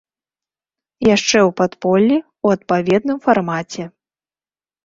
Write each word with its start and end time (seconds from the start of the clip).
Яшчэ 1.15 1.39
ў 1.41 1.49
падполлі, 1.61 2.17
у 2.47 2.57
адпаведным 2.57 3.17
фармаце. 3.29 3.83